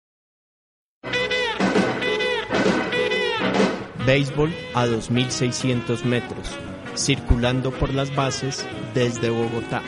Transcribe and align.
Béisbol 4.05 4.53
a 4.75 4.89
2.600 4.89 6.03
metros, 6.03 6.59
circulando 6.97 7.71
por 7.71 7.95
las 7.95 8.13
bases 8.17 8.67
desde 8.95 9.31
Bogotá. 9.31 9.85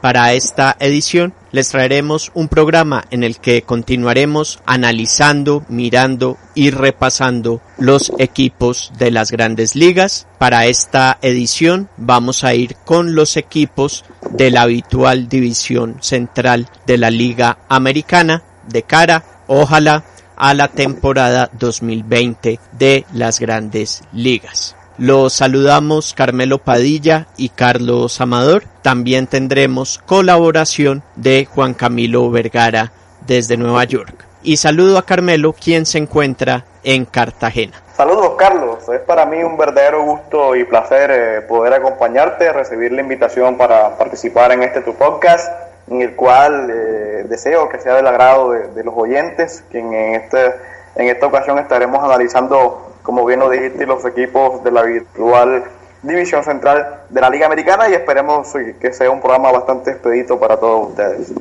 Para 0.00 0.34
esta 0.34 0.76
edición 0.80 1.32
les 1.50 1.68
traeremos 1.68 2.30
un 2.34 2.48
programa 2.48 3.04
en 3.10 3.22
el 3.22 3.38
que 3.38 3.62
continuaremos 3.62 4.60
analizando, 4.66 5.64
mirando 5.68 6.36
y 6.54 6.70
repasando 6.70 7.62
los 7.78 8.12
equipos 8.18 8.92
de 8.98 9.10
las 9.10 9.30
grandes 9.30 9.76
ligas. 9.76 10.26
Para 10.38 10.66
esta 10.66 11.16
edición 11.22 11.88
vamos 11.96 12.44
a 12.44 12.54
ir 12.54 12.76
con 12.84 13.14
los 13.14 13.38
equipos 13.38 14.04
de 14.30 14.50
la 14.50 14.62
habitual 14.62 15.28
división 15.28 15.96
central 16.00 16.68
de 16.86 16.98
la 16.98 17.10
Liga 17.10 17.58
Americana 17.68 18.42
de 18.68 18.82
cara, 18.82 19.24
ojalá, 19.46 20.04
a 20.36 20.52
la 20.54 20.68
temporada 20.68 21.48
2020 21.52 22.58
de 22.72 23.06
las 23.12 23.38
grandes 23.38 24.02
ligas. 24.12 24.76
Los 24.96 25.32
saludamos 25.32 26.14
Carmelo 26.14 26.58
Padilla 26.58 27.26
y 27.36 27.48
Carlos 27.48 28.20
Amador. 28.20 28.62
También 28.82 29.26
tendremos 29.26 29.98
colaboración 29.98 31.02
de 31.16 31.48
Juan 31.52 31.74
Camilo 31.74 32.30
Vergara 32.30 32.92
desde 33.26 33.56
Nueva 33.56 33.82
York. 33.84 34.24
Y 34.44 34.58
saludo 34.58 34.98
a 34.98 35.04
Carmelo, 35.04 35.52
quien 35.52 35.84
se 35.84 35.98
encuentra 35.98 36.64
en 36.84 37.06
Cartagena. 37.06 37.82
Saludos 37.96 38.34
Carlos, 38.36 38.88
es 38.88 39.00
para 39.00 39.24
mí 39.26 39.42
un 39.42 39.56
verdadero 39.56 40.04
gusto 40.04 40.54
y 40.54 40.64
placer 40.64 41.10
eh, 41.10 41.40
poder 41.42 41.72
acompañarte, 41.74 42.52
recibir 42.52 42.92
la 42.92 43.00
invitación 43.00 43.56
para 43.56 43.96
participar 43.96 44.52
en 44.52 44.62
este 44.62 44.80
tu 44.80 44.94
podcast, 44.94 45.48
en 45.88 46.02
el 46.02 46.14
cual 46.14 46.70
eh, 46.70 47.24
deseo 47.28 47.68
que 47.68 47.80
sea 47.80 47.94
del 47.94 48.06
agrado 48.06 48.50
de, 48.50 48.84
los 48.84 48.94
oyentes, 48.96 49.64
que 49.72 49.78
en, 49.78 49.92
este, 49.92 50.54
en 50.96 51.08
esta 51.08 51.26
ocasión 51.26 51.58
estaremos 51.58 52.02
analizando 52.04 52.83
como 53.04 53.24
bien 53.26 53.38
lo 53.38 53.50
dijiste, 53.50 53.86
los 53.86 54.04
equipos 54.06 54.64
de 54.64 54.72
la 54.72 54.82
virtual 54.82 55.62
división 56.02 56.42
central 56.42 57.02
de 57.10 57.20
la 57.20 57.30
Liga 57.30 57.46
Americana 57.46 57.88
y 57.88 57.92
esperemos 57.92 58.48
que 58.80 58.92
sea 58.92 59.10
un 59.10 59.20
programa 59.20 59.52
bastante 59.52 59.92
expedito 59.92 60.40
para 60.40 60.56
todos 60.56 60.88
ustedes. 60.88 61.32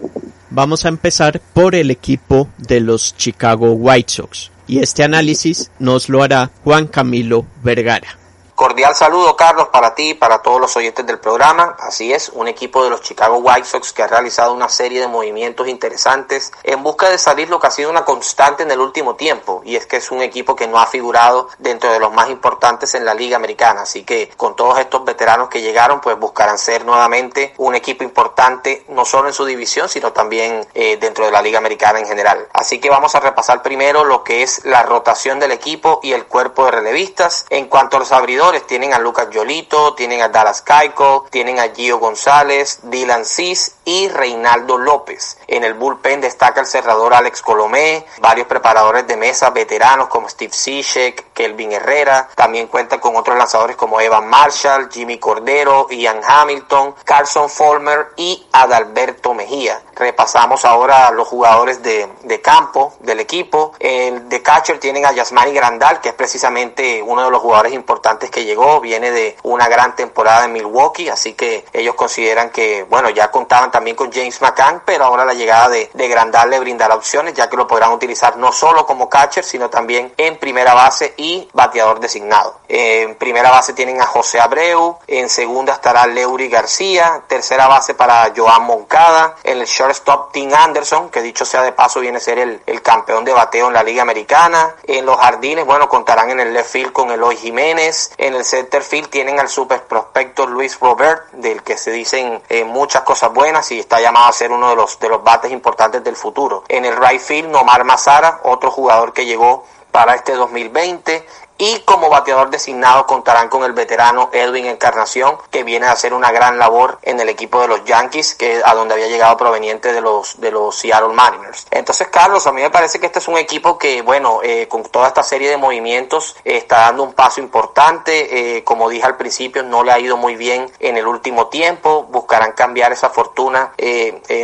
Vamos 0.49 0.85
a 0.85 0.89
empezar 0.89 1.39
por 1.53 1.73
el 1.73 1.89
equipo 1.89 2.47
de 2.57 2.81
los 2.81 3.15
Chicago 3.15 3.71
White 3.71 4.11
Sox 4.11 4.51
y 4.67 4.79
este 4.79 5.03
análisis 5.03 5.71
nos 5.79 6.09
lo 6.09 6.21
hará 6.21 6.51
Juan 6.63 6.87
Camilo 6.87 7.45
Vergara. 7.63 8.22
Cordial 8.55 8.93
saludo, 8.93 9.35
Carlos, 9.35 9.69
para 9.69 9.95
ti 9.95 10.09
y 10.09 10.13
para 10.13 10.43
todos 10.43 10.61
los 10.61 10.77
oyentes 10.77 11.07
del 11.07 11.19
programa. 11.19 11.75
Así 11.79 12.13
es, 12.13 12.29
un 12.29 12.47
equipo 12.47 12.83
de 12.83 12.91
los 12.91 13.01
Chicago 13.01 13.37
White 13.37 13.65
Sox 13.65 13.93
que 13.93 14.03
ha 14.03 14.07
realizado 14.07 14.53
una 14.53 14.69
serie 14.69 15.01
de 15.01 15.07
movimientos 15.07 15.67
interesantes 15.67 16.51
en 16.61 16.83
busca 16.83 17.09
de 17.09 17.17
salir 17.17 17.49
lo 17.49 17.59
que 17.59 17.65
ha 17.65 17.71
sido 17.71 17.89
una 17.89 18.05
constante 18.05 18.61
en 18.61 18.69
el 18.69 18.79
último 18.79 19.15
tiempo. 19.15 19.63
Y 19.65 19.75
es 19.75 19.87
que 19.87 19.97
es 19.97 20.11
un 20.11 20.21
equipo 20.21 20.55
que 20.55 20.67
no 20.67 20.79
ha 20.79 20.85
figurado 20.85 21.49
dentro 21.57 21.91
de 21.91 21.99
los 21.99 22.13
más 22.13 22.29
importantes 22.29 22.93
en 22.93 23.05
la 23.05 23.15
Liga 23.15 23.37
Americana. 23.37 23.81
Así 23.81 24.03
que 24.03 24.31
con 24.37 24.55
todos 24.55 24.77
estos 24.77 25.03
veteranos 25.03 25.49
que 25.49 25.63
llegaron, 25.63 25.99
pues 25.99 26.19
buscarán 26.19 26.59
ser 26.59 26.85
nuevamente 26.85 27.55
un 27.57 27.73
equipo 27.73 28.03
importante, 28.03 28.85
no 28.89 29.03
solo 29.03 29.29
en 29.29 29.33
su 29.33 29.45
división, 29.45 29.89
sino 29.89 30.13
también 30.13 30.63
eh, 30.75 30.97
dentro 30.97 31.25
de 31.25 31.31
la 31.31 31.41
Liga 31.41 31.57
Americana 31.57 31.97
en 31.97 32.05
general. 32.05 32.47
Así 32.53 32.79
que 32.79 32.91
vamos 32.91 33.15
a 33.15 33.19
repasar 33.19 33.63
primero 33.63 34.03
lo 34.05 34.23
que 34.23 34.43
es 34.43 34.63
la 34.63 34.83
rotación 34.83 35.39
del 35.39 35.51
equipo 35.51 35.99
y 36.03 36.13
el 36.13 36.27
cuerpo 36.27 36.65
de 36.65 36.71
relevistas. 36.71 37.47
En 37.49 37.65
cuanto 37.65 37.97
a 37.97 37.99
los 37.99 38.11
abridores, 38.11 38.42
tienen 38.51 38.93
a 38.93 38.99
Lucas 38.99 39.29
Yolito, 39.29 39.93
tienen 39.95 40.21
a 40.21 40.27
Dallas 40.27 40.61
Caico, 40.61 41.25
tienen 41.29 41.59
a 41.59 41.69
Gio 41.69 41.97
González, 41.97 42.79
Dylan 42.83 43.25
Cis 43.25 43.75
y 43.85 44.09
Reinaldo 44.09 44.77
López. 44.77 45.37
En 45.47 45.63
el 45.63 45.73
bullpen 45.73 46.19
destaca 46.19 46.59
el 46.59 46.67
cerrador 46.67 47.13
Alex 47.13 47.41
Colomé, 47.41 48.05
varios 48.19 48.47
preparadores 48.47 49.07
de 49.07 49.15
mesa 49.15 49.51
veteranos 49.51 50.09
como 50.09 50.27
Steve 50.27 50.53
Zizek, 50.53 51.31
Kelvin 51.33 51.71
Herrera. 51.71 52.29
También 52.35 52.67
cuenta 52.67 52.99
con 52.99 53.15
otros 53.15 53.37
lanzadores 53.37 53.77
como 53.77 54.01
Evan 54.01 54.27
Marshall, 54.27 54.89
Jimmy 54.91 55.19
Cordero, 55.19 55.87
Ian 55.89 56.19
Hamilton, 56.25 56.95
Carson 57.05 57.49
Fulmer 57.49 58.09
y 58.17 58.45
Adalberto 58.51 59.33
Mejía. 59.33 59.81
Repasamos 59.95 60.65
ahora 60.65 61.11
los 61.11 61.27
jugadores 61.27 61.81
de, 61.81 62.09
de 62.23 62.41
campo 62.41 62.93
del 62.99 63.19
equipo. 63.21 63.73
El 63.79 64.27
de 64.27 64.41
catcher 64.41 64.79
tienen 64.79 65.05
a 65.05 65.13
Yasmani 65.13 65.53
Grandal, 65.53 66.01
que 66.01 66.09
es 66.09 66.15
precisamente 66.15 67.01
uno 67.01 67.23
de 67.23 67.31
los 67.31 67.41
jugadores 67.41 67.73
importantes 67.73 68.31
que 68.33 68.43
llegó, 68.43 68.81
viene 68.81 69.11
de 69.11 69.37
una 69.43 69.69
gran 69.69 69.95
temporada 69.95 70.43
en 70.43 70.51
Milwaukee, 70.51 71.07
así 71.07 71.33
que 71.33 71.63
ellos 71.71 71.95
consideran 71.95 72.49
que, 72.49 72.83
bueno, 72.83 73.09
ya 73.11 73.31
contaban 73.31 73.71
también 73.71 73.95
con 73.95 74.11
James 74.11 74.41
McCann, 74.41 74.81
pero 74.85 75.05
ahora 75.05 75.23
la 75.23 75.33
llegada 75.33 75.69
de, 75.69 75.89
de 75.93 76.07
Grandal 76.09 76.49
le 76.49 76.59
brindará 76.59 76.95
opciones, 76.95 77.33
ya 77.33 77.49
que 77.49 77.55
lo 77.55 77.67
podrán 77.67 77.93
utilizar 77.93 78.35
no 78.35 78.51
solo 78.51 78.85
como 78.85 79.07
catcher, 79.07 79.45
sino 79.45 79.69
también 79.69 80.13
en 80.17 80.37
primera 80.37 80.73
base 80.73 81.13
y 81.15 81.47
bateador 81.53 82.01
designado. 82.01 82.59
En 82.67 83.15
primera 83.15 83.51
base 83.51 83.73
tienen 83.73 84.01
a 84.01 84.05
José 84.05 84.39
Abreu, 84.39 84.97
en 85.07 85.29
segunda 85.29 85.73
estará 85.73 86.07
Leury 86.07 86.49
García, 86.49 87.21
tercera 87.27 87.67
base 87.67 87.93
para 87.93 88.33
Joan 88.35 88.63
Moncada, 88.63 89.35
en 89.43 89.59
el 89.59 89.67
shortstop 89.67 90.31
Tim 90.31 90.51
Anderson, 90.53 91.09
que 91.09 91.21
dicho 91.21 91.45
sea 91.45 91.61
de 91.61 91.71
paso 91.71 91.99
viene 91.99 92.17
a 92.17 92.21
ser 92.21 92.39
el, 92.39 92.61
el 92.65 92.81
campeón 92.81 93.23
de 93.23 93.33
bateo 93.33 93.67
en 93.67 93.73
la 93.73 93.83
Liga 93.83 94.01
Americana. 94.01 94.75
En 94.83 95.05
los 95.05 95.17
jardines, 95.17 95.65
bueno, 95.65 95.87
contarán 95.87 96.31
en 96.31 96.39
el 96.39 96.53
left 96.53 96.71
field 96.71 96.91
con 96.91 97.11
Eloy 97.11 97.37
Jiménez, 97.37 98.11
en 98.23 98.35
el 98.35 98.45
center 98.45 98.81
field 98.81 99.09
tienen 99.09 99.37
al 99.37 99.49
super 99.49 99.83
prospecto 99.83 100.47
Luis 100.47 100.79
Robert, 100.79 101.29
del 101.33 101.61
que 101.61 101.77
se 101.77 101.91
dicen 101.91 102.41
eh, 102.47 102.63
muchas 102.63 103.01
cosas 103.01 103.33
buenas 103.33 103.69
y 103.73 103.79
está 103.79 103.99
llamado 103.99 104.27
a 104.27 104.31
ser 104.31 104.51
uno 104.51 104.69
de 104.69 104.77
los, 104.77 104.97
de 104.99 105.09
los 105.09 105.21
bates 105.21 105.51
importantes 105.51 106.01
del 106.05 106.15
futuro. 106.15 106.63
En 106.69 106.85
el 106.85 106.95
right 106.95 107.19
field, 107.19 107.49
Nomar 107.49 107.83
Mazara, 107.83 108.39
otro 108.43 108.71
jugador 108.71 109.11
que 109.11 109.25
llegó 109.25 109.65
para 109.91 110.15
este 110.15 110.33
2020 110.33 111.25
y 111.57 111.79
como 111.79 112.09
bateador 112.09 112.49
designado 112.49 113.05
contarán 113.05 113.49
con 113.49 113.63
el 113.63 113.73
veterano 113.73 114.29
Edwin 114.33 114.65
Encarnación, 114.65 115.37
que 115.51 115.63
viene 115.63 115.85
a 115.85 115.91
hacer 115.91 116.13
una 116.13 116.31
gran 116.31 116.57
labor 116.57 116.99
en 117.03 117.19
el 117.19 117.29
equipo 117.29 117.61
de 117.61 117.67
los 117.67 117.85
Yankees, 117.85 118.35
que 118.35 118.61
a 118.65 118.73
donde 118.73 118.95
había 118.95 119.07
llegado 119.07 119.37
proveniente 119.37 119.93
de 119.93 120.01
los 120.01 120.39
de 120.41 120.51
los 120.51 120.75
Seattle 120.75 121.13
Mariners. 121.13 121.67
Entonces, 121.71 122.07
Carlos, 122.09 122.47
a 122.47 122.51
mí 122.51 122.61
me 122.61 122.69
parece 122.69 122.99
que 122.99 123.05
este 123.05 123.19
es 123.19 123.27
un 123.27 123.37
equipo 123.37 123.77
que, 123.77 124.01
bueno, 124.01 124.39
eh, 124.43 124.67
con 124.67 124.83
toda 124.83 125.07
esta 125.07 125.23
serie 125.23 125.49
de 125.49 125.57
movimientos 125.57 126.35
eh, 126.43 126.57
está 126.57 126.81
dando 126.81 127.03
un 127.03 127.13
paso 127.13 127.39
importante. 127.39 128.57
Eh, 128.57 128.63
como 128.63 128.89
dije 128.89 129.05
al 129.05 129.17
principio, 129.17 129.63
no 129.63 129.83
le 129.83 129.91
ha 129.91 129.99
ido 129.99 130.17
muy 130.17 130.35
bien 130.35 130.71
en 130.79 130.97
el 130.97 131.07
último 131.07 131.47
tiempo. 131.47 132.03
Buscarán 132.03 132.53
cambiar 132.53 132.91
esa 132.91 133.09
fortuna, 133.09 133.73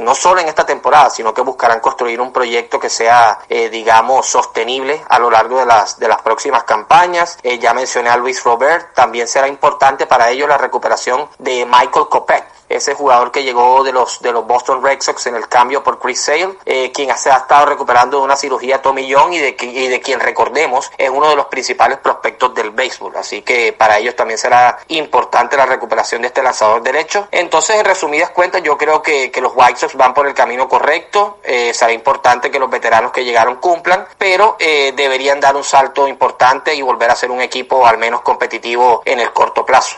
no 0.02 0.16
solo 0.16 0.42
en 0.42 0.48
esta 0.48 0.66
temporada, 0.66 1.10
sino 1.10 1.34
que 1.34 1.42
buscarán 1.42 1.80
construir 1.80 2.22
un 2.22 2.32
proyecto 2.32 2.80
que 2.80 2.90
sea, 2.90 3.40
digamos, 3.50 4.28
sostenible 4.28 5.02
a 5.10 5.20
lo 5.20 5.30
largo 5.32 5.60
de 5.60 5.66
las 5.66 6.00
de 6.00 6.08
las 6.08 6.22
próximas 6.22 6.64
campañas. 6.64 6.99
Eh, 7.44 7.60
ya 7.60 7.74
mencioné 7.74 8.10
a 8.10 8.18
Luis 8.18 8.44
Robert, 8.44 8.94
también 8.94 9.26
será 9.26 9.48
importante 9.48 10.06
para 10.06 10.30
ellos 10.32 10.50
la 10.50 10.58
recuperación 10.58 11.30
de 11.38 11.66
Michael 11.66 12.08
Kopech 12.10 12.59
ese 12.70 12.94
jugador 12.94 13.32
que 13.32 13.44
llegó 13.44 13.84
de 13.84 13.92
los 13.92 14.22
de 14.22 14.32
los 14.32 14.46
Boston 14.46 14.84
Red 14.84 15.02
Sox 15.02 15.28
en 15.28 15.36
el 15.36 15.48
cambio 15.48 15.84
por 15.84 16.00
Chris 16.00 16.22
Sale, 16.22 16.58
eh, 16.66 16.92
quien 16.92 17.16
se 17.18 17.32
ha 17.32 17.38
estado 17.38 17.66
recuperando 17.66 18.18
de 18.18 18.24
una 18.24 18.36
cirugía 18.36 18.82
Tommy 18.82 19.12
John 19.12 19.34
y 19.34 19.40
de, 19.40 19.58
y 19.60 19.88
de 19.88 20.00
quien 20.02 20.20
recordemos 20.20 20.92
es 20.98 21.10
uno 21.10 21.30
de 21.30 21.36
los 21.36 21.48
principales 21.48 21.98
prospectos 21.98 22.54
del 22.54 22.72
béisbol. 22.72 23.16
Así 23.18 23.42
que 23.42 23.74
para 23.74 23.98
ellos 23.98 24.16
también 24.16 24.38
será 24.38 24.80
importante 24.90 25.58
la 25.58 25.66
recuperación 25.66 26.22
de 26.22 26.28
este 26.28 26.44
lanzador 26.44 26.82
derecho. 26.82 27.28
Entonces, 27.32 27.78
en 27.78 27.86
resumidas 27.86 28.30
cuentas, 28.32 28.62
yo 28.64 28.78
creo 28.78 29.02
que, 29.02 29.32
que 29.32 29.42
los 29.42 29.54
White 29.56 29.78
Sox 29.78 29.96
van 29.96 30.14
por 30.14 30.28
el 30.28 30.34
camino 30.34 30.68
correcto. 30.68 31.40
Eh, 31.44 31.74
será 31.74 31.92
importante 31.92 32.52
que 32.52 32.60
los 32.60 32.70
veteranos 32.70 33.12
que 33.12 33.26
llegaron 33.26 33.56
cumplan, 33.56 34.08
pero 34.18 34.56
eh, 34.60 34.94
deberían 34.96 35.40
dar 35.40 35.56
un 35.56 35.64
salto 35.64 36.08
importante 36.08 36.74
y 36.76 36.82
volver 36.82 37.10
a 37.10 37.16
ser 37.16 37.32
un 37.32 37.42
equipo 37.42 37.86
al 37.86 37.98
menos 37.98 38.22
competitivo 38.22 39.02
en 39.06 39.20
el 39.20 39.32
corto 39.34 39.66
plazo. 39.66 39.98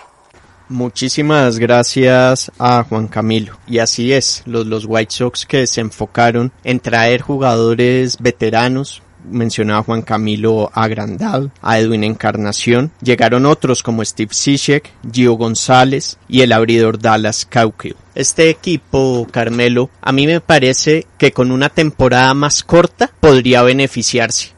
Muchísimas 0.71 1.59
gracias 1.59 2.49
a 2.57 2.85
Juan 2.87 3.09
Camilo. 3.09 3.57
Y 3.67 3.79
así 3.79 4.13
es, 4.13 4.41
los, 4.45 4.65
los 4.65 4.85
White 4.87 5.13
Sox 5.13 5.45
que 5.45 5.67
se 5.67 5.81
enfocaron 5.81 6.53
en 6.63 6.79
traer 6.79 7.19
jugadores 7.19 8.17
veteranos, 8.21 9.01
mencionaba 9.29 9.83
Juan 9.83 10.01
Camilo 10.01 10.71
Agrandado, 10.73 11.51
a 11.61 11.77
Edwin 11.77 12.05
Encarnación. 12.05 12.89
Llegaron 13.01 13.45
otros 13.45 13.83
como 13.83 14.05
Steve 14.05 14.33
Zizek, 14.33 14.89
Gio 15.11 15.33
González 15.33 16.17
y 16.29 16.39
el 16.39 16.53
abridor 16.53 16.99
Dallas 16.99 17.45
Cauquil. 17.45 17.97
Este 18.15 18.49
equipo, 18.49 19.27
Carmelo, 19.29 19.89
a 20.01 20.13
mí 20.13 20.25
me 20.25 20.39
parece 20.39 21.05
que 21.17 21.33
con 21.33 21.51
una 21.51 21.67
temporada 21.67 22.33
más 22.33 22.63
corta 22.63 23.11
podría 23.19 23.61
beneficiarse 23.61 24.53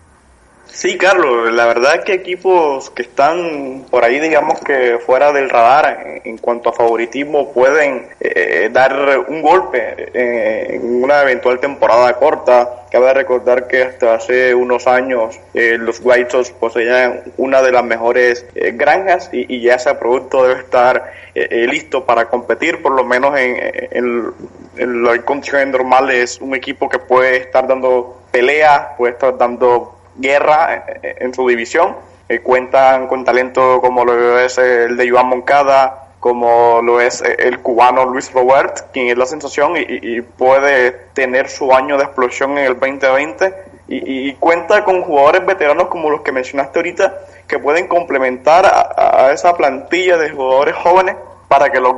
Sí, 0.74 0.98
Carlos, 0.98 1.54
la 1.54 1.68
verdad 1.68 1.98
es 1.98 2.02
que 2.04 2.14
equipos 2.14 2.90
que 2.90 3.04
están 3.04 3.86
por 3.92 4.04
ahí, 4.04 4.20
digamos 4.20 4.60
que 4.60 4.98
fuera 5.06 5.32
del 5.32 5.48
radar 5.48 6.22
en, 6.24 6.40
cuanto 6.40 6.70
a 6.70 6.74
favoritismo, 6.74 7.54
pueden 7.54 8.08
eh, 8.20 8.72
dar 8.74 9.20
un 9.28 9.44
golpe 9.44 10.10
eh, 10.16 10.74
en 10.74 11.04
una 11.04 11.22
eventual 11.22 11.60
temporada 11.60 12.12
corta. 12.16 12.86
Cabe 12.92 13.14
recordar 13.14 13.68
que 13.68 13.84
hasta 13.84 14.16
hace 14.16 14.56
unos 14.56 14.88
años 14.88 15.40
eh, 15.54 15.78
los 15.78 16.02
White 16.04 16.32
Sox 16.32 16.50
poseían 16.50 17.22
una 17.38 17.62
de 17.62 17.72
las 17.72 17.84
mejores 17.84 18.44
granjas 18.74 19.30
y, 19.32 19.62
ya 19.62 19.76
ese 19.76 19.94
producto 19.94 20.42
debe 20.42 20.62
estar 20.62 21.14
listo 21.36 22.04
para 22.04 22.30
competir, 22.30 22.82
por 22.82 22.94
lo 22.94 23.04
menos 23.04 23.38
en, 23.38 23.58
en, 23.92 24.34
en 24.78 25.04
las 25.04 25.20
condiciones 25.20 25.68
normales, 25.68 26.40
un 26.42 26.56
equipo 26.56 26.90
que 26.90 26.98
puede 26.98 27.38
estar 27.38 27.68
dando 27.68 28.24
pelea, 28.32 28.96
puede 28.98 29.14
estar 29.14 29.38
dando 29.38 29.93
guerra 30.16 30.86
en 31.02 31.34
su 31.34 31.48
división. 31.48 31.96
Eh, 32.30 32.40
cuentan 32.40 33.08
con 33.08 33.26
talento 33.26 33.82
como 33.82 34.06
lo 34.06 34.40
es 34.40 34.58
el 34.58 34.96
de 34.96 35.10
Joan 35.10 35.28
Moncada, 35.28 36.08
como 36.22 36.82
lo 36.82 37.02
es 37.02 37.22
el 37.22 37.60
cubano 37.60 38.06
Luis 38.06 38.32
Robert, 38.32 38.92
quien 38.94 39.10
es 39.10 39.18
la 39.18 39.26
sensación 39.26 39.74
y, 39.76 40.22
puede 40.22 40.92
tener 41.14 41.50
su 41.50 41.74
año 41.74 41.98
de 41.98 42.06
explosión 42.06 42.58
en 42.58 42.66
el 42.66 42.80
2020. 42.80 43.74
Y, 43.90 44.34
cuenta 44.36 44.86
con 44.86 45.04
jugadores 45.04 45.46
veteranos 45.46 45.90
como 45.90 46.10
los 46.10 46.22
que 46.22 46.32
mencionaste 46.32 46.80
ahorita, 46.80 47.14
que 47.46 47.60
pueden 47.60 47.88
complementar 47.88 48.66
a, 48.66 49.32
esa 49.34 49.54
plantilla 49.56 50.18
de 50.18 50.30
jugadores 50.30 50.76
jóvenes 50.76 51.18
para 51.50 51.70
que 51.70 51.82
los 51.82 51.94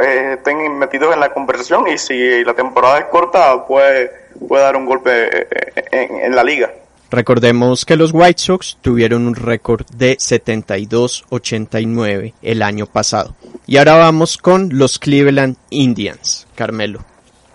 eh, 0.00 0.34
estén 0.34 0.78
metidos 0.78 1.12
en 1.12 1.20
la 1.20 1.30
conversación 1.34 1.88
y 1.88 1.98
si 1.98 2.44
la 2.44 2.54
temporada 2.54 3.00
es 3.00 3.04
corta 3.06 3.66
puede, 3.66 4.10
puede 4.48 4.62
dar 4.62 4.76
un 4.76 4.86
golpe 4.86 5.48
eh, 5.50 6.08
en 6.22 6.34
la 6.34 6.44
liga. 6.44 6.70
Recordemos 7.14 7.84
que 7.84 7.94
los 7.94 8.10
White 8.12 8.42
Sox 8.42 8.76
tuvieron 8.80 9.28
un 9.28 9.36
récord 9.36 9.86
de 9.94 10.16
72-89 10.16 12.34
el 12.42 12.60
año 12.60 12.86
pasado. 12.86 13.36
Y 13.68 13.76
ahora 13.76 13.96
vamos 13.96 14.36
con 14.36 14.70
los 14.72 14.98
Cleveland 14.98 15.54
Indians, 15.70 16.48
Carmelo. 16.56 16.98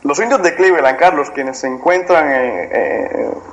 Los 0.04 0.18
indios 0.22 0.42
de 0.44 0.56
Cleveland, 0.56 0.98
Carlos, 0.98 1.30
quienes 1.32 1.58
se 1.58 1.68
encuentran, 1.68 2.26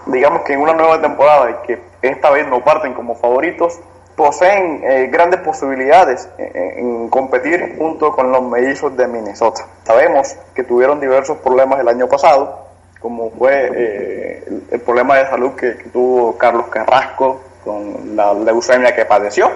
digamos 0.06 0.42
que 0.42 0.52
en 0.52 0.60
una 0.60 0.74
nueva 0.74 1.02
temporada 1.02 1.50
y 1.50 1.54
que 1.66 1.80
esta 2.02 2.30
vez 2.30 2.46
no 2.46 2.62
parten 2.62 2.94
como 2.94 3.16
favoritos, 3.16 3.80
poseen 4.14 4.84
eh, 4.84 5.08
grandes 5.10 5.40
posibilidades 5.40 6.28
en 6.38 7.08
competir 7.08 7.74
junto 7.76 8.12
con 8.12 8.30
los 8.30 8.44
mellizos 8.44 8.96
de 8.96 9.08
Minnesota. 9.08 9.66
Sabemos 9.82 10.36
que 10.54 10.62
tuvieron 10.62 11.00
diversos 11.00 11.38
problemas 11.38 11.80
el 11.80 11.88
año 11.88 12.06
pasado, 12.06 12.65
como 13.06 13.30
fue 13.30 13.70
eh, 13.72 14.44
el, 14.72 14.80
problema 14.80 15.16
de 15.16 15.26
salud 15.26 15.52
que, 15.52 15.74
tuvo 15.92 16.36
Carlos 16.36 16.66
Carrasco 16.66 17.40
con 17.62 18.16
la 18.16 18.34
leucemia 18.34 18.96
que 18.96 19.04
padeció, 19.04 19.48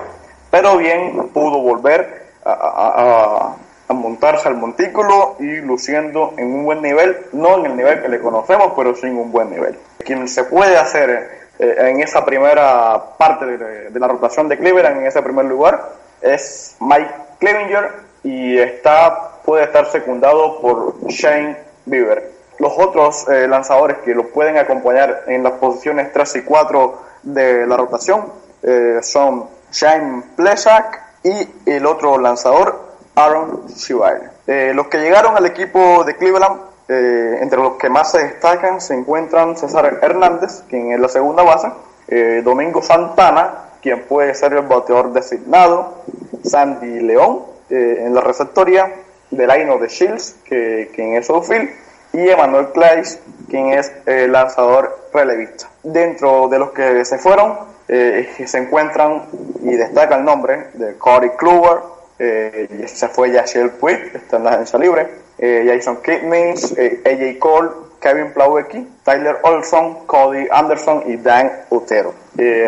pero 0.53 0.77
bien 0.77 1.31
pudo 1.35 1.61
volver 1.61 2.27
a, 2.45 3.57
montarse 3.89 4.47
al 4.47 4.55
montículo 4.55 5.35
y 5.41 5.57
luciendo 5.63 6.35
en 6.37 6.47
un 6.55 6.65
buen 6.65 6.81
nivel, 6.81 7.17
no 7.33 7.59
en 7.59 7.67
el 7.67 7.77
nivel 7.77 8.01
que 8.01 8.09
le 8.09 8.21
conocemos, 8.21 8.73
pero 8.77 8.95
sí 8.95 9.09
en 9.09 9.19
un 9.19 9.33
buen 9.33 9.51
nivel. 9.51 9.77
Quien 9.99 10.29
se 10.29 10.45
puede 10.45 10.77
hacer 10.77 11.29
eh, 11.59 11.75
en 11.77 12.01
esa 12.01 12.25
primera 12.25 13.03
parte 13.19 13.47
de, 13.47 13.91
de, 13.91 13.99
la 13.99 14.07
rotación 14.07 14.49
de 14.49 14.59
Cleveland, 14.59 15.01
en 15.01 15.07
ese 15.07 15.23
primer 15.23 15.47
lugar, 15.47 15.89
es 16.23 16.77
Mike 16.79 17.11
Clevinger 17.41 17.91
y 18.23 18.61
está, 18.61 19.33
puede 19.45 19.65
estar 19.65 19.87
secundado 19.87 20.61
por 20.61 21.05
Shane 21.09 21.57
Bieber 21.85 22.40
los 22.61 22.75
otros 22.77 23.27
eh, 23.29 23.49
lanzadores 23.49 23.99
que 23.99 24.15
lo 24.15 24.29
pueden 24.29 24.59
acompañar 24.59 25.25
en 25.27 25.43
las 25.43 25.55
posiciones 25.55 26.13
3 26.13 26.37
y 26.37 26.43
4 26.43 26.99
de 27.23 27.67
la 27.67 27.77
rotación 27.77 28.27
eh, 28.63 28.99
son 29.03 29.47
Shane 29.73 30.23
Plesak 30.37 31.03
y 31.25 31.49
el 31.67 31.87
otro 31.87 32.19
lanzador 32.19 32.79
Aaron 33.15 33.67
Shivay. 33.67 34.21
Eh, 34.47 34.73
los 34.75 34.89
que 34.89 34.99
llegaron 34.99 35.37
al 35.37 35.47
equipo 35.47 36.05
de 36.05 36.17
Cleveland, 36.17 36.69
entre 36.89 37.61
los 37.61 37.75
que 37.75 37.89
más 37.89 38.11
se 38.11 38.19
destacan, 38.19 38.81
se 38.81 38.95
encuentran 38.95 39.57
César 39.57 40.01
Hernández, 40.03 40.65
quien 40.69 40.91
es 40.91 40.99
la 40.99 41.09
segunda 41.09 41.45
base, 41.45 41.71
Domingo 42.43 42.83
Santana, 42.83 43.71
quien 43.81 44.03
puede 44.09 44.35
ser 44.35 44.55
el 44.55 44.63
bateador 44.63 45.13
designado, 45.13 46.03
Sandy 46.43 46.99
León 46.99 47.43
en 47.69 48.13
la 48.13 48.21
receptoría, 48.23 48.93
Delaino 49.31 49.79
de 49.79 49.87
Shields, 49.87 50.35
que, 50.45 50.91
quien 50.93 51.15
es 51.15 51.31
outfield, 51.31 51.71
y 52.13 52.29
Emmanuel 52.29 52.69
Clays, 52.73 53.21
quien 53.49 53.73
es 53.73 53.93
el 54.07 54.33
lanzador 54.33 55.09
relevista. 55.13 55.69
Dentro 55.83 56.49
de 56.49 56.59
los 56.59 56.71
que 56.71 57.05
se 57.05 57.19
fueron, 57.19 57.59
eh, 57.89 58.29
se 58.47 58.59
encuentran 58.59 59.27
y 59.63 59.77
destaca 59.77 60.17
el 60.17 60.25
nombre 60.25 60.69
de 60.75 60.97
Corey 60.97 61.31
Kluber, 61.37 61.79
eh, 62.23 62.85
se 62.87 63.09
fue 63.09 63.33
Yashiel 63.33 63.71
Puig, 63.71 64.15
está 64.15 64.37
en 64.37 64.45
la 64.45 64.51
agencia 64.51 64.79
libre, 64.79 65.09
eh, 65.39 65.65
Jason 65.67 66.03
Kidmins, 66.03 66.77
eh, 66.77 67.01
AJ 67.07 67.39
Cole, 67.39 67.71
Kevin 67.99 68.33
Plawecki, 68.35 68.87
Tyler 69.03 69.39
Olson, 69.43 70.05
Cody 70.05 70.47
Anderson 70.51 71.05
y 71.07 71.17
Dan 71.17 71.51
Otero. 71.71 72.13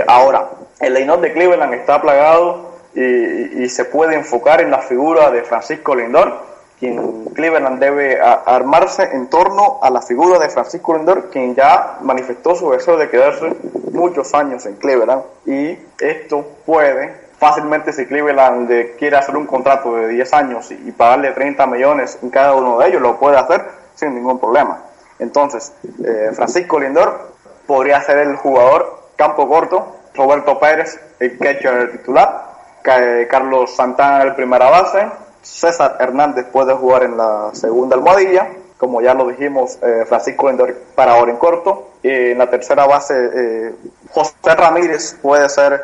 ahora, 0.06 0.48
el 0.80 0.94
line 0.94 1.16
de 1.18 1.32
Cleveland 1.34 1.74
está 1.74 2.00
plagado 2.00 2.72
y, 2.94 3.62
y, 3.62 3.68
se 3.68 3.84
puede 3.84 4.14
enfocar 4.14 4.62
en 4.62 4.70
la 4.70 4.78
figura 4.78 5.30
de 5.30 5.42
Francisco 5.42 5.94
Lindor, 5.94 6.51
quien 6.82 7.26
Cleveland 7.26 7.78
debe 7.78 8.20
armarse 8.20 9.04
en 9.12 9.28
torno 9.28 9.78
a 9.82 9.88
la 9.88 10.02
figura 10.02 10.40
de 10.40 10.48
Francisco 10.48 10.96
Lindor, 10.96 11.30
quien 11.30 11.54
ya 11.54 11.98
manifestó 12.00 12.56
su 12.56 12.72
deseo 12.72 12.96
de 12.96 13.08
quedarse 13.08 13.54
muchos 13.92 14.34
años 14.34 14.66
en 14.66 14.74
Cleveland 14.74 15.22
y 15.46 15.78
esto 16.00 16.44
puede 16.66 17.14
fácilmente 17.38 17.92
si 17.92 18.04
Cleveland 18.06 18.96
quiere 18.98 19.16
hacer 19.16 19.36
un 19.36 19.46
contrato 19.46 19.94
de 19.94 20.08
10 20.08 20.32
años 20.32 20.72
y, 20.72 20.90
pagarle 20.90 21.30
30 21.30 21.64
millones 21.68 22.18
en 22.20 22.30
cada 22.30 22.56
uno 22.56 22.80
de 22.80 22.88
ellos, 22.88 23.00
lo 23.00 23.16
puede 23.16 23.38
hacer 23.38 23.64
sin 23.94 24.16
ningún 24.16 24.40
problema. 24.40 24.82
Entonces, 25.20 25.72
eh, 26.04 26.32
Francisco 26.34 26.80
Lindor 26.80 27.30
podría 27.64 28.02
ser 28.02 28.18
el 28.18 28.34
jugador 28.34 29.04
campo 29.14 29.48
corto, 29.48 29.98
Roberto 30.14 30.58
Pérez 30.58 30.98
el 31.20 31.38
catcher 31.38 31.92
titular, 31.92 32.50
Carlos 32.82 33.76
Santana 33.76 34.24
el 34.24 34.34
primera 34.34 34.68
base, 34.68 35.06
César 35.42 35.96
Hernández 35.98 36.46
puede 36.52 36.72
jugar 36.74 37.02
en 37.02 37.16
la 37.16 37.50
segunda 37.52 37.96
almohadilla, 37.96 38.48
como 38.78 39.00
ya 39.00 39.14
lo 39.14 39.28
dijimos, 39.28 39.78
eh, 39.82 40.04
Francisco 40.08 40.48
Lindor 40.48 40.74
para 40.94 41.12
ahora 41.12 41.30
en 41.30 41.36
corto. 41.36 41.88
en 42.02 42.36
la 42.36 42.50
tercera 42.50 42.84
base, 42.84 43.14
eh, 43.14 43.74
José 44.10 44.34
Ramírez 44.56 45.16
puede 45.22 45.48
ser 45.48 45.80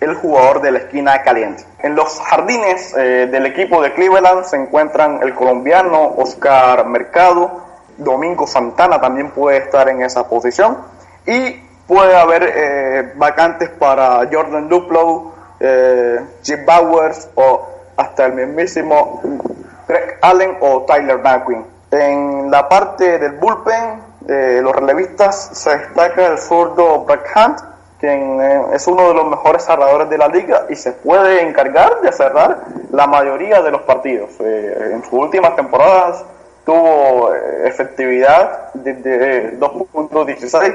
el 0.00 0.16
jugador 0.16 0.60
de 0.60 0.72
la 0.72 0.78
esquina 0.78 1.22
caliente. 1.22 1.64
En 1.78 1.94
los 1.94 2.18
jardines 2.18 2.92
eh, 2.96 3.28
del 3.30 3.46
equipo 3.46 3.80
de 3.80 3.92
Cleveland 3.92 4.44
se 4.44 4.56
encuentran 4.56 5.20
el 5.22 5.34
colombiano 5.34 6.14
Oscar 6.16 6.84
Mercado, 6.86 7.62
Domingo 7.96 8.48
Santana 8.48 9.00
también 9.00 9.30
puede 9.30 9.58
estar 9.58 9.88
en 9.88 10.02
esa 10.02 10.28
posición 10.28 10.78
y 11.24 11.52
puede 11.86 12.16
haber 12.16 13.14
vacantes 13.14 13.68
para 13.68 14.28
Jordan 14.32 14.68
Duplo, 14.68 15.32
Jim 16.42 16.66
Bowers 16.66 17.28
o 17.36 17.71
hasta 17.96 18.26
el 18.26 18.34
mismísimo 18.34 19.20
Greg 19.88 20.18
Allen 20.22 20.56
o 20.60 20.82
Tyler 20.82 21.18
McQueen. 21.18 21.64
En 21.90 22.50
la 22.50 22.68
parte 22.68 23.18
del 23.18 23.32
bullpen, 23.32 24.00
eh, 24.28 24.60
los 24.62 24.74
relevistas 24.74 25.50
se 25.52 25.76
destaca 25.76 26.28
el 26.28 26.38
zurdo 26.38 27.04
Brett 27.04 27.24
Hunt, 27.34 27.58
quien 27.98 28.40
eh, 28.40 28.62
es 28.72 28.86
uno 28.86 29.08
de 29.08 29.14
los 29.14 29.26
mejores 29.26 29.64
cerradores 29.64 30.08
de 30.08 30.18
la 30.18 30.28
liga 30.28 30.66
y 30.70 30.76
se 30.76 30.92
puede 30.92 31.42
encargar 31.42 32.00
de 32.00 32.12
cerrar 32.12 32.64
la 32.90 33.06
mayoría 33.06 33.60
de 33.62 33.70
los 33.70 33.82
partidos. 33.82 34.30
Eh, 34.40 34.90
en 34.92 35.02
sus 35.02 35.12
últimas 35.12 35.54
temporadas 35.54 36.24
tuvo 36.64 37.34
efectividad 37.64 38.72
desde 38.74 39.58
2.16 39.58 40.74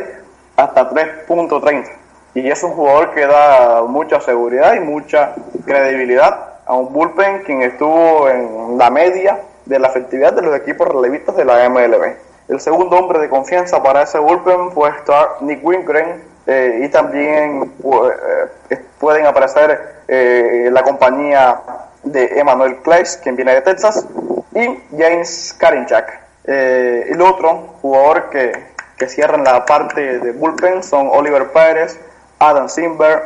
hasta 0.56 0.90
3.30 0.90 1.88
y 2.34 2.52
es 2.52 2.62
un 2.62 2.72
jugador 2.74 3.14
que 3.14 3.26
da 3.26 3.84
mucha 3.84 4.20
seguridad 4.22 4.76
y 4.76 4.82
mucha 4.82 5.34
credibilidad 5.66 6.57
a 6.68 6.76
un 6.76 6.92
bullpen 6.92 7.44
quien 7.44 7.62
estuvo 7.62 8.30
en 8.30 8.78
la 8.78 8.90
media 8.90 9.40
de 9.66 9.80
la 9.80 9.88
efectividad 9.88 10.34
de 10.34 10.42
los 10.42 10.56
equipos 10.56 10.88
relevistas 10.88 11.36
de 11.36 11.46
la 11.46 11.68
MLB. 11.70 12.16
El 12.48 12.60
segundo 12.60 12.98
hombre 12.98 13.20
de 13.20 13.30
confianza 13.30 13.82
para 13.82 14.04
ese 14.04 14.20
bullpen 14.20 14.72
fue 14.72 14.90
estar 14.90 15.42
Nick 15.42 15.64
Wingren 15.64 16.24
eh, 16.46 16.82
y 16.84 16.90
también 16.90 17.74
eh, 18.70 18.78
pueden 19.00 19.26
aparecer 19.26 19.96
eh, 20.08 20.70
la 20.72 20.84
compañía 20.84 21.62
de 22.04 22.40
Emmanuel 22.40 22.78
Clays, 22.84 23.18
quien 23.22 23.36
viene 23.36 23.54
de 23.54 23.62
Texas, 23.62 24.06
y 24.56 24.80
James 24.98 25.56
Karinchak. 25.60 26.22
el 26.46 27.22
otro 27.22 27.76
jugador 27.82 28.30
que 28.30 28.78
que 28.98 29.08
cierran 29.08 29.44
la 29.44 29.66
parte 29.66 30.20
de 30.20 30.32
bullpen 30.32 30.84
son 30.84 31.10
Oliver 31.12 31.50
Pérez, 31.50 32.00
Adam 32.40 32.68
Simber, 32.68 33.22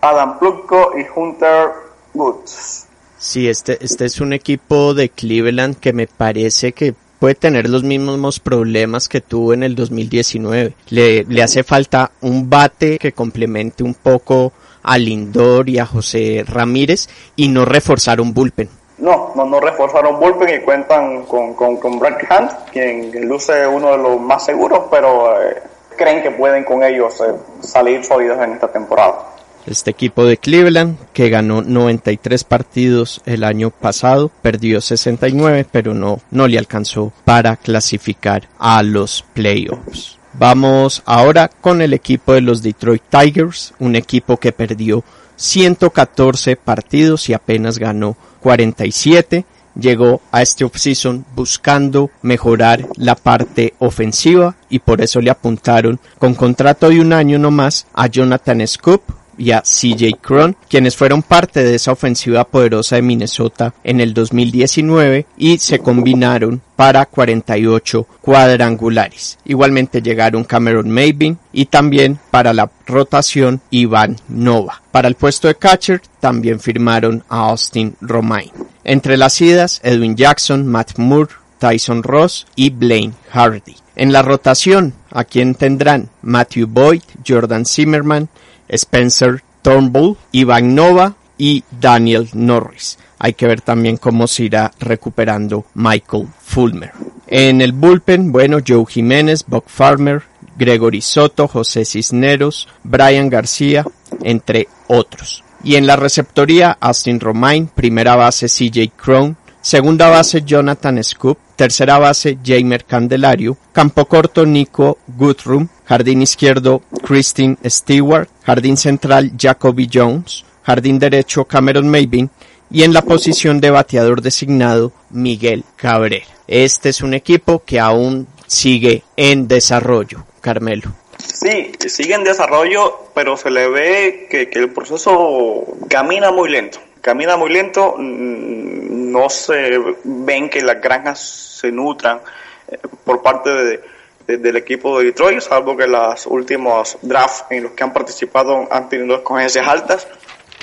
Adam 0.00 0.38
Plutko 0.38 0.98
y 0.98 1.06
Hunter 1.14 1.70
Woods. 2.14 2.86
Sí, 3.18 3.48
este, 3.48 3.78
este 3.84 4.04
es 4.04 4.20
un 4.20 4.32
equipo 4.32 4.94
de 4.94 5.08
Cleveland 5.08 5.78
que 5.78 5.92
me 5.92 6.06
parece 6.06 6.72
que 6.72 6.94
puede 7.20 7.36
tener 7.36 7.68
los 7.68 7.84
mismos 7.84 8.40
problemas 8.40 9.08
que 9.08 9.20
tuvo 9.20 9.54
en 9.54 9.62
el 9.62 9.76
2019. 9.76 10.74
Le, 10.88 11.24
le 11.24 11.42
hace 11.42 11.62
falta 11.62 12.10
un 12.20 12.50
bate 12.50 12.98
que 12.98 13.12
complemente 13.12 13.84
un 13.84 13.94
poco 13.94 14.52
a 14.82 14.98
Lindor 14.98 15.68
y 15.68 15.78
a 15.78 15.86
José 15.86 16.44
Ramírez 16.46 17.08
y 17.36 17.48
no 17.48 17.64
reforzar 17.64 18.20
un 18.20 18.34
bullpen. 18.34 18.68
No, 18.98 19.32
no, 19.34 19.44
no 19.44 19.60
reforzaron 19.60 20.18
bullpen 20.20 20.60
y 20.60 20.64
cuentan 20.64 21.24
con, 21.24 21.54
con, 21.54 21.76
con 21.76 21.98
Brad 21.98 22.18
Hunt, 22.30 22.52
quien 22.72 23.28
luce 23.28 23.66
uno 23.66 23.92
de 23.92 23.98
los 23.98 24.20
más 24.20 24.44
seguros, 24.44 24.82
pero 24.90 25.40
eh, 25.42 25.62
creen 25.96 26.22
que 26.22 26.30
pueden 26.30 26.64
con 26.64 26.82
ellos 26.82 27.20
eh, 27.20 27.32
salir 27.60 28.04
sólidos 28.04 28.40
en 28.40 28.52
esta 28.52 28.70
temporada. 28.70 29.31
Este 29.66 29.90
equipo 29.90 30.24
de 30.24 30.38
Cleveland, 30.38 30.96
que 31.12 31.28
ganó 31.28 31.62
93 31.62 32.44
partidos 32.44 33.20
el 33.26 33.44
año 33.44 33.70
pasado, 33.70 34.30
perdió 34.42 34.80
69, 34.80 35.66
pero 35.70 35.94
no, 35.94 36.20
no 36.30 36.48
le 36.48 36.58
alcanzó 36.58 37.12
para 37.24 37.56
clasificar 37.56 38.48
a 38.58 38.82
los 38.82 39.24
playoffs. 39.34 40.18
Vamos 40.34 41.02
ahora 41.04 41.48
con 41.48 41.82
el 41.82 41.92
equipo 41.92 42.32
de 42.32 42.40
los 42.40 42.62
Detroit 42.62 43.02
Tigers, 43.08 43.74
un 43.78 43.96
equipo 43.96 44.38
que 44.38 44.50
perdió 44.50 45.04
114 45.36 46.56
partidos 46.56 47.28
y 47.28 47.34
apenas 47.34 47.78
ganó 47.78 48.16
47. 48.40 49.44
Llegó 49.78 50.20
a 50.30 50.42
este 50.42 50.64
offseason 50.64 51.24
buscando 51.34 52.10
mejorar 52.20 52.86
la 52.96 53.14
parte 53.14 53.74
ofensiva 53.78 54.56
y 54.68 54.80
por 54.80 55.00
eso 55.00 55.20
le 55.20 55.30
apuntaron 55.30 55.98
con 56.18 56.34
contrato 56.34 56.90
de 56.90 57.00
un 57.00 57.12
año 57.12 57.38
nomás 57.38 57.86
a 57.94 58.06
Jonathan 58.06 58.66
Scoop, 58.66 59.02
y 59.38 59.52
a 59.52 59.62
CJ 59.62 60.18
Cron, 60.20 60.56
quienes 60.68 60.96
fueron 60.96 61.22
parte 61.22 61.62
de 61.64 61.74
esa 61.74 61.92
ofensiva 61.92 62.44
poderosa 62.44 62.96
de 62.96 63.02
Minnesota 63.02 63.74
en 63.84 64.00
el 64.00 64.14
2019 64.14 65.26
y 65.36 65.58
se 65.58 65.78
combinaron 65.78 66.60
para 66.76 67.06
48 67.06 68.06
cuadrangulares. 68.20 69.38
Igualmente 69.44 70.02
llegaron 70.02 70.44
Cameron 70.44 70.90
Maybin 70.90 71.38
y 71.52 71.66
también 71.66 72.18
para 72.30 72.52
la 72.52 72.70
rotación 72.86 73.60
Ivan 73.70 74.16
Nova. 74.28 74.82
Para 74.90 75.08
el 75.08 75.14
puesto 75.14 75.48
de 75.48 75.54
catcher 75.54 76.02
también 76.20 76.60
firmaron 76.60 77.24
a 77.28 77.50
Austin 77.50 77.96
Romain. 78.00 78.50
Entre 78.84 79.16
las 79.16 79.40
idas, 79.40 79.80
Edwin 79.84 80.16
Jackson, 80.16 80.66
Matt 80.66 80.98
Moore, 80.98 81.32
Tyson 81.58 82.02
Ross 82.02 82.46
y 82.56 82.70
Blaine 82.70 83.14
Hardy. 83.30 83.76
En 83.94 84.12
la 84.12 84.22
rotación, 84.22 84.94
a 85.10 85.24
quien 85.24 85.54
tendrán 85.54 86.08
Matthew 86.22 86.66
Boyd, 86.66 87.02
Jordan 87.26 87.64
Zimmerman, 87.66 88.28
Spencer 88.72 89.42
Turnbull, 89.62 90.16
Ivan 90.32 90.74
Nova 90.74 91.14
y 91.38 91.64
Daniel 91.80 92.28
Norris. 92.32 92.98
Hay 93.18 93.34
que 93.34 93.46
ver 93.46 93.60
también 93.60 93.96
cómo 93.96 94.26
se 94.26 94.44
irá 94.44 94.72
recuperando 94.80 95.64
Michael 95.74 96.26
Fulmer. 96.40 96.92
En 97.28 97.60
el 97.60 97.72
bullpen, 97.72 98.32
bueno, 98.32 98.58
Joe 98.66 98.84
Jiménez, 98.86 99.44
Buck 99.46 99.68
Farmer, 99.68 100.22
Gregory 100.56 101.00
Soto, 101.00 101.48
José 101.48 101.84
Cisneros, 101.84 102.68
Brian 102.82 103.30
García, 103.30 103.84
entre 104.22 104.68
otros. 104.88 105.44
Y 105.64 105.76
en 105.76 105.86
la 105.86 105.96
receptoría, 105.96 106.76
Austin 106.80 107.20
Romain, 107.20 107.68
primera 107.68 108.16
base 108.16 108.48
CJ 108.48 108.92
Crone, 108.96 109.36
segunda 109.62 110.10
base 110.10 110.42
Jonathan 110.42 111.02
Scoop, 111.02 111.38
tercera 111.56 111.98
base 111.98 112.38
Jamer 112.44 112.84
Candelario, 112.84 113.56
campo 113.72 114.04
corto 114.06 114.44
Nico 114.44 114.98
Guthrum, 115.06 115.68
jardín 115.86 116.20
izquierdo 116.20 116.82
Christine 117.04 117.56
Stewart, 117.64 118.28
jardín 118.44 118.76
central 118.76 119.32
Jacoby 119.38 119.88
Jones, 119.90 120.44
jardín 120.64 120.98
derecho 120.98 121.44
Cameron 121.44 121.88
Maybin 121.88 122.28
y 122.70 122.82
en 122.82 122.92
la 122.92 123.02
posición 123.02 123.60
de 123.60 123.70
bateador 123.70 124.20
designado 124.20 124.92
Miguel 125.10 125.64
Cabrera. 125.76 126.26
Este 126.48 126.88
es 126.88 127.00
un 127.00 127.14
equipo 127.14 127.62
que 127.64 127.78
aún 127.78 128.26
sigue 128.46 129.04
en 129.16 129.46
desarrollo, 129.46 130.26
Carmelo. 130.40 130.92
Sí, 131.18 131.72
sigue 131.86 132.14
en 132.14 132.24
desarrollo, 132.24 133.10
pero 133.14 133.36
se 133.36 133.50
le 133.50 133.68
ve 133.68 134.26
que, 134.30 134.50
que 134.50 134.58
el 134.58 134.70
proceso 134.70 135.64
camina 135.88 136.32
muy 136.32 136.50
lento. 136.50 136.80
Camina 137.02 137.36
muy 137.36 137.50
lento, 137.50 137.96
mm, 137.98 139.10
no 139.10 139.28
se 139.28 139.78
ven 140.04 140.48
que 140.48 140.62
las 140.62 140.80
granjas 140.80 141.18
se 141.60 141.72
nutran 141.72 142.20
eh, 142.68 142.78
por 143.04 143.20
parte 143.22 143.50
de, 143.50 144.38
del 144.38 144.56
equipo 144.56 144.98
de 144.98 145.06
Detroit, 145.06 145.40
salvo 145.40 145.76
que 145.76 145.88
las 145.88 146.26
últimos 146.26 146.96
drafts 147.02 147.44
en 147.50 147.64
los 147.64 147.72
que 147.72 147.82
han 147.82 147.92
participado 147.92 148.68
han 148.70 148.88
tenido 148.88 149.16
escogencias 149.16 149.66
altas, 149.66 150.06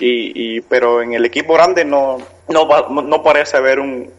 y, 0.02 0.62
pero 0.62 1.02
en 1.02 1.12
el 1.12 1.26
equipo 1.26 1.56
grande 1.56 1.84
no, 1.84 2.20
no, 2.48 2.90
no 2.90 3.22
parece 3.22 3.58
haber 3.58 3.82
un, 3.82 4.10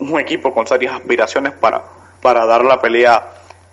un 0.00 0.20
equipo 0.20 0.52
con 0.52 0.66
serias 0.66 0.94
aspiraciones 0.94 1.54
para, 1.54 1.82
para 2.20 2.44
dar 2.44 2.62
la 2.62 2.78
pelea 2.78 3.26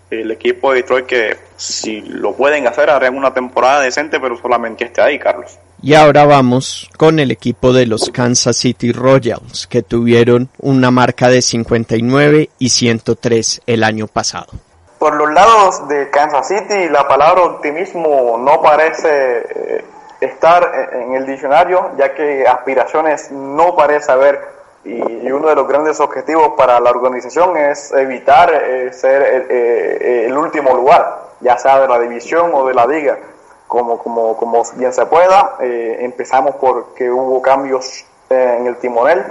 el 0.10 0.32
equipo 0.32 0.72
de 0.72 0.82
Detroit 0.82 1.06
que 1.06 1.38
si 1.58 2.00
lo 2.02 2.34
pueden 2.34 2.68
hacer 2.68 2.90
harán 2.90 3.18
una 3.18 3.34
temporada 3.34 3.82
decente 3.82 4.20
pero 4.20 4.38
solamente 4.38 4.86
esté 4.86 5.02
ahí 5.02 5.20
Carlos. 5.20 5.58
Y 5.82 5.94
ahora 5.94 6.26
vamos 6.26 6.90
con 6.98 7.20
el 7.20 7.32
equipo 7.32 7.74
de 7.74 7.86
los 7.86 8.10
Kansas 8.10 8.58
City 8.58 8.92
Royals 8.92 9.68
que 9.68 9.84
tuvieron 9.84 10.50
una 10.60 10.90
marca 10.90 11.30
de 11.30 11.42
59 11.42 12.50
y 12.58 12.70
103 12.70 13.62
el 13.68 13.84
año 13.84 14.08
pasado. 14.08 14.48
Por 14.98 15.16
los 15.16 15.32
lados 15.32 15.88
de 15.88 16.10
Kansas 16.10 16.48
City, 16.48 16.90
la 16.90 17.08
palabra 17.08 17.44
optimismo 17.44 18.38
no 18.40 18.62
parece 18.62 19.38
eh, 19.40 19.86
estar 20.22 20.90
en 20.94 21.14
el 21.14 21.26
diccionario, 21.26 21.92
ya 21.98 22.14
que 22.16 22.48
aspiraciones 22.48 23.32
no 23.32 23.76
parece 23.76 24.12
haber 24.12 24.56
y, 24.86 25.32
uno 25.32 25.50
de 25.50 25.56
los 25.56 25.68
grandes 25.68 26.00
objetivos 26.00 26.54
para 26.56 26.80
la 26.80 26.92
organización 26.92 27.58
es 27.58 27.92
evitar 27.92 28.54
eh, 28.54 28.94
ser 28.94 29.46
eh, 29.50 30.26
el, 30.28 30.38
último 30.38 30.76
lugar, 30.76 31.22
ya 31.42 31.58
sea 31.58 31.80
de 31.82 31.88
la 31.88 32.00
división 32.00 32.52
o 32.54 32.68
de 32.68 32.74
la 32.74 32.86
liga, 32.86 33.18
como, 33.68 33.98
como, 33.98 34.38
como 34.38 34.64
bien 34.76 34.94
se 34.94 35.06
pueda. 35.06 35.58
empezamos 35.60 36.56
porque 36.56 37.10
hubo 37.10 37.42
cambios 37.42 38.06
en 38.30 38.68
el 38.68 38.78
timonel, 38.78 39.24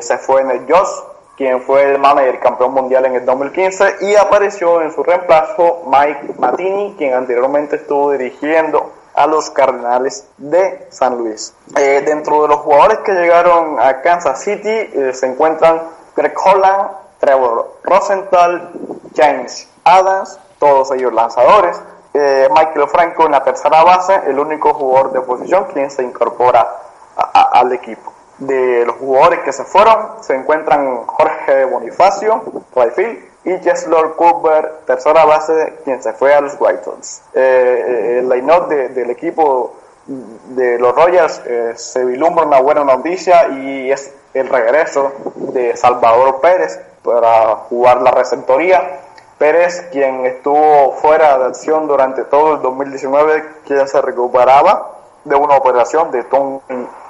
se 0.00 0.18
fue 0.18 0.42
en 0.42 0.50
el 0.50 0.66
Joss, 0.70 1.04
quien 1.36 1.60
fue 1.60 1.92
el 1.92 1.98
manager 1.98 2.40
campeón 2.40 2.72
mundial 2.72 3.04
en 3.06 3.16
el 3.16 3.24
2015, 3.24 3.96
y 4.00 4.16
apareció 4.16 4.80
en 4.82 4.92
su 4.92 5.02
reemplazo 5.02 5.82
Mike 5.86 6.34
Matini, 6.38 6.94
quien 6.96 7.14
anteriormente 7.14 7.76
estuvo 7.76 8.12
dirigiendo 8.12 8.92
a 9.16 9.26
los 9.26 9.50
Cardenales 9.50 10.28
de 10.36 10.86
San 10.90 11.16
Luis. 11.16 11.54
Eh, 11.76 12.02
dentro 12.04 12.42
de 12.42 12.48
los 12.48 12.58
jugadores 12.58 12.98
que 12.98 13.12
llegaron 13.12 13.80
a 13.80 14.02
Kansas 14.02 14.42
City 14.42 14.68
eh, 14.68 15.12
se 15.14 15.26
encuentran 15.26 15.82
Greg 16.14 16.34
Holland, 16.36 16.90
Trevor 17.18 17.78
Rosenthal, 17.82 18.70
James 19.16 19.68
Adams, 19.84 20.38
todos 20.58 20.92
ellos 20.92 21.14
lanzadores. 21.14 21.80
Eh, 22.18 22.48
Michael 22.50 22.88
Franco 22.88 23.26
en 23.26 23.32
la 23.32 23.42
tercera 23.42 23.84
base, 23.84 24.22
el 24.26 24.38
único 24.38 24.72
jugador 24.72 25.12
de 25.12 25.20
posición 25.20 25.66
quien 25.72 25.90
se 25.90 26.02
incorpora 26.02 26.66
al 27.14 27.72
equipo 27.72 28.12
de 28.38 28.84
los 28.84 28.96
jugadores 28.96 29.40
que 29.40 29.52
se 29.52 29.64
fueron 29.64 30.22
se 30.22 30.34
encuentran 30.34 31.06
Jorge 31.06 31.64
Bonifacio, 31.64 32.42
Rayfield, 32.74 33.18
y 33.44 33.58
Jess 33.58 33.86
Lord 33.86 34.16
Cooper, 34.16 34.80
tercera 34.86 35.24
base, 35.24 35.74
quien 35.84 36.02
se 36.02 36.12
fue 36.12 36.34
a 36.34 36.40
los 36.40 36.56
White 36.58 36.82
Sox. 36.84 37.22
Eh, 37.32 37.40
eh, 37.40 38.18
el 38.18 38.28
line-up 38.28 38.66
del 38.66 39.08
equipo 39.10 39.76
de 40.06 40.78
los 40.78 40.94
Royals 40.94 41.40
eh, 41.46 41.72
se 41.76 42.04
vislumbra 42.04 42.44
una 42.44 42.60
buena 42.60 42.82
noticia 42.82 43.48
y 43.48 43.90
es 43.90 44.12
el 44.34 44.48
regreso 44.48 45.12
de 45.36 45.76
Salvador 45.76 46.40
Pérez 46.40 46.80
para 47.04 47.54
jugar 47.68 48.02
la 48.02 48.10
receptoría. 48.10 49.00
Pérez, 49.38 49.88
quien 49.92 50.24
estuvo 50.24 50.92
fuera 50.92 51.38
de 51.38 51.44
acción 51.46 51.86
durante 51.86 52.24
todo 52.24 52.54
el 52.54 52.62
2019, 52.62 53.44
quien 53.66 53.86
se 53.86 54.00
recuperaba 54.00 54.92
de 55.24 55.36
una 55.36 55.56
operación 55.56 56.10
de 56.10 56.24
Tom 56.24 56.60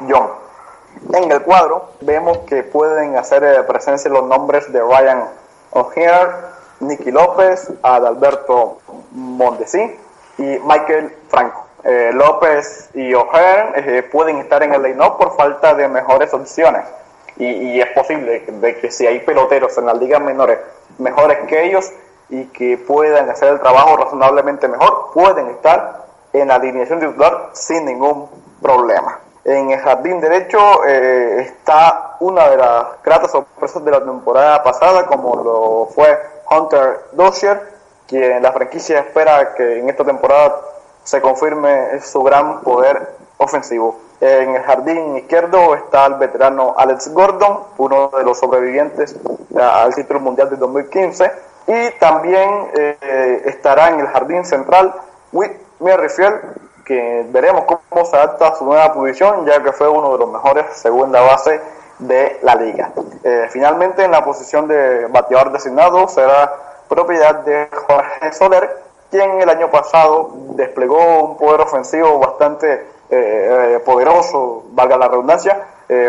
Young. 0.01 0.29
En 1.13 1.31
el 1.31 1.43
cuadro 1.43 1.91
vemos 2.01 2.39
que 2.39 2.63
pueden 2.63 3.17
hacer 3.17 3.45
eh, 3.45 3.63
presencia 3.63 4.11
los 4.11 4.25
nombres 4.25 4.73
de 4.73 4.81
Ryan 4.81 5.29
O'Hare, 5.71 6.33
Nicky 6.81 7.11
López, 7.11 7.71
Adalberto 7.83 8.79
Mondesi 9.13 9.97
y 10.39 10.43
Michael 10.65 11.15
Franco. 11.29 11.67
Eh, 11.85 12.11
López 12.13 12.91
y 12.95 13.15
O'Hare 13.15 13.99
eh, 13.99 14.03
pueden 14.03 14.39
estar 14.39 14.63
en 14.63 14.75
el 14.75 14.83
line-up 14.83 15.19
por 15.19 15.37
falta 15.37 15.75
de 15.75 15.87
mejores 15.87 16.33
opciones. 16.35 16.83
Y, 17.39 17.79
es 17.79 17.91
posible 17.91 18.41
de 18.47 18.77
que 18.79 18.91
si 18.91 19.07
hay 19.07 19.21
peloteros 19.21 19.77
en 19.77 19.85
las 19.85 19.99
ligas 19.99 20.23
menores 20.23 20.59
mejores 20.99 21.39
que 21.47 21.67
ellos 21.67 21.93
y 22.29 22.47
que 22.47 22.79
puedan 22.79 23.31
hacer 23.31 23.49
el 23.49 23.61
trabajo 23.61 23.97
razonablemente 23.97 24.69
mejor, 24.69 25.11
pueden 25.13 25.49
estar 25.49 26.07
en 26.33 26.49
la 26.49 26.57
alineación 26.57 27.01
titular 27.01 27.51
sin 27.53 27.85
ningún 27.85 28.29
problema. 28.61 29.21
En 29.45 29.71
el 29.71 29.79
jardín 29.79 30.21
derecho 30.21 30.85
eh, 30.85 31.41
está 31.41 32.17
una 32.21 32.49
de 32.49 32.57
las 32.57 32.85
gratas 33.05 33.31
sorpresas 33.31 33.85
de 33.85 33.91
la 33.93 34.05
temporada 34.05 34.63
pasada, 34.65 35.07
como 35.07 35.37
lo 35.37 35.89
fue 35.95 36.19
Hunter 36.51 37.07
Dozier, 37.13 37.63
quien 38.09 38.43
la 38.43 38.53
franquicia 38.53 39.01
espera 39.01 39.55
que 39.55 39.79
en 39.79 39.89
esta 39.89 40.05
temporada 40.05 40.61
se 41.05 41.21
confirme 41.21 42.01
su 42.01 42.23
gran 42.25 42.61
poder 42.63 43.17
ofensivo. 43.39 43.97
En 44.21 44.57
el 44.57 44.63
jardín 44.63 45.17
izquierdo 45.17 45.75
está 45.75 46.07
el 46.07 46.15
veterano 46.15 46.75
Alex 46.77 47.13
Gordon, 47.13 47.61
uno 47.79 48.11
de 48.17 48.25
los 48.25 48.39
sobrevivientes 48.39 49.15
al 49.57 49.95
título 49.95 50.21
mundial 50.21 50.51
de 50.51 50.57
2015. 50.57 51.31
Y 51.67 51.91
también 51.99 52.69
eh, 52.75 53.43
estará 53.47 53.89
en 53.89 54.01
el 54.01 54.07
jardín 54.07 54.45
central 54.45 54.95
Whit 55.33 55.53
Merrifield, 55.81 56.41
que 56.85 57.27
veremos 57.31 57.65
cómo 57.65 58.05
se 58.05 58.17
adapta 58.17 58.49
a 58.49 58.55
su 58.55 58.65
nueva 58.65 58.93
posición, 58.95 59.45
ya 59.45 59.61
que 59.63 59.73
fue 59.73 59.89
uno 59.89 60.13
de 60.13 60.19
los 60.19 60.31
mejores 60.31 60.67
segunda 60.75 61.21
base 61.21 61.61
de 61.99 62.39
la 62.43 62.55
liga. 62.55 62.93
Eh, 63.25 63.49
finalmente, 63.51 64.05
en 64.05 64.13
la 64.13 64.25
posición 64.25 64.69
de 64.69 65.07
bateador 65.07 65.51
designado 65.51 66.07
será 66.07 66.53
propiedad 66.89 67.35
de 67.41 67.69
Jorge 67.73 68.33
Soler, 68.33 68.71
quien 69.11 69.41
el 69.41 69.49
año 69.49 69.69
pasado 69.69 70.31
desplegó 70.51 71.31
un 71.31 71.37
poder 71.37 71.63
ofensivo 71.63 72.21
bastante 72.21 72.87
eh, 73.11 73.81
poderoso, 73.85 74.63
valga 74.71 74.97
la 74.97 75.09
redundancia, 75.09 75.67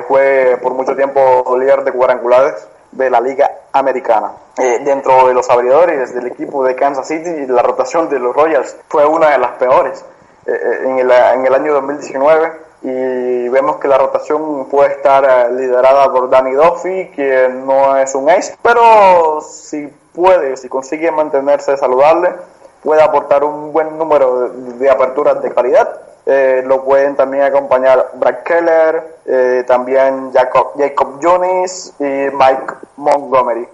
fue 0.07 0.57
por 0.61 0.73
mucho 0.73 0.95
tiempo 0.95 1.55
líder 1.55 1.83
de 1.83 1.91
cuadrangulares 1.91 2.67
de 2.91 3.09
la 3.09 3.19
liga 3.21 3.49
americana. 3.73 4.31
dentro 4.55 5.27
de 5.27 5.33
los 5.33 5.49
abridores 5.49 6.13
del 6.13 6.27
equipo 6.27 6.63
de 6.63 6.75
Kansas 6.75 7.07
City, 7.07 7.45
la 7.47 7.61
rotación 7.61 8.09
de 8.09 8.19
los 8.19 8.35
Royals 8.35 8.75
fue 8.87 9.05
una 9.05 9.29
de 9.29 9.37
las 9.37 9.51
peores 9.51 10.03
en 10.45 10.97
el, 10.97 11.11
en 11.11 11.45
el 11.45 11.53
año 11.53 11.73
2019 11.73 12.67
y 12.81 13.49
vemos 13.49 13.77
que 13.77 13.87
la 13.87 13.97
rotación 13.97 14.67
puede 14.69 14.93
estar 14.93 15.23
eh, 15.25 15.53
liderada 15.53 16.11
por 16.11 16.29
Danny 16.29 16.51
Duffy, 16.51 17.09
que 17.15 17.49
no 17.49 17.97
es 17.97 18.13
un 18.13 18.29
ace, 18.29 18.55
pero 18.61 19.41
si 19.41 19.87
puede, 20.13 20.57
si 20.57 20.69
consigue 20.69 21.09
mantenerse 21.11 21.75
saludable, 21.77 22.35
puede 22.83 23.01
aportar 23.01 23.43
un 23.43 23.73
buen 23.73 23.97
número 23.97 24.49
de, 24.49 24.89
aperturas 24.89 25.41
de 25.41 25.51
calidad. 25.53 26.01
Eh, 26.29 26.61
lo 26.65 26.83
pueden 26.83 27.15
también 27.15 27.43
acompañar 27.43 28.11
Brad 28.15 28.43
Keller, 28.43 29.17
eh, 29.25 29.63
también 29.65 30.31
Jacob, 30.33 30.73
Jacob 30.77 31.19
Jones 31.21 31.93
y 31.99 32.03
Mike 32.03 32.73
Montgomery. 32.97 33.67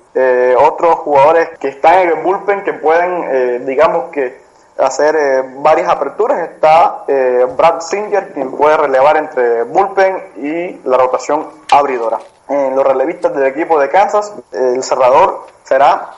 otros 0.57 0.95
jugadores 0.99 1.49
que 1.59 1.69
están 1.69 1.99
en 1.99 2.09
el 2.09 2.23
bullpen 2.23 2.63
que 2.63 2.73
pueden, 2.73 3.65
digamos 3.65 4.11
que 4.11 4.43
hacer 4.77 5.15
eh, 5.15 5.43
varias 5.57 5.89
aperturas. 5.89 6.49
Está 6.49 7.03
eh, 7.07 7.45
Brad 7.55 7.81
Singer, 7.81 8.33
quien 8.33 8.51
puede 8.51 8.77
relevar 8.77 9.17
entre 9.17 9.63
bullpen 9.63 10.31
y 10.37 10.87
la 10.87 10.97
rotación 10.97 11.47
abridora. 11.71 12.19
En 12.49 12.75
los 12.75 12.85
relevistas 12.85 13.33
del 13.33 13.45
equipo 13.45 13.79
de 13.79 13.89
Kansas, 13.89 14.33
el 14.51 14.83
cerrador 14.83 15.47
será 15.63 16.11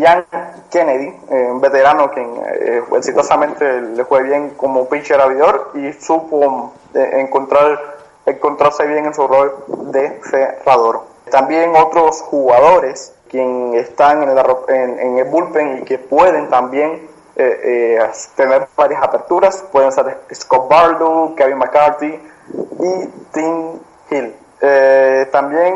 Ian 0.00 0.24
Kennedy, 0.70 1.14
un 1.28 1.60
veterano 1.60 2.10
quien 2.10 2.28
eh, 2.46 2.82
exitosamente 2.96 3.80
le 3.80 4.04
fue 4.04 4.22
bien 4.22 4.50
como 4.56 4.88
pitcher 4.88 5.20
abridor 5.20 5.72
y 5.74 5.92
supo 5.92 6.72
encontrar 6.94 8.00
encontrarse 8.26 8.86
bien 8.86 9.06
en 9.06 9.14
su 9.14 9.26
rol 9.26 9.64
de 9.92 10.20
cerrador. 10.22 11.02
También 11.30 11.74
otros 11.76 12.22
jugadores 12.22 13.14
quien 13.28 13.74
están 13.74 14.22
en, 14.24 14.98
en 14.98 15.18
el 15.18 15.24
bullpen 15.26 15.78
y 15.78 15.82
que 15.82 15.98
pueden 15.98 16.48
también 16.48 17.08
eh, 17.36 17.96
eh, 17.98 18.10
tener 18.34 18.66
varias 18.76 19.02
aperturas. 19.02 19.64
Pueden 19.70 19.92
ser 19.92 20.18
Scott 20.34 20.68
Barlow, 20.68 21.34
Kevin 21.36 21.58
McCarthy 21.58 22.06
y 22.08 23.06
Tim 23.32 23.78
Hill. 24.10 24.34
Eh, 24.60 25.28
también 25.30 25.74